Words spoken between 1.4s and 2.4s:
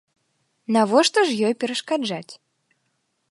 ёй перашкаджаць.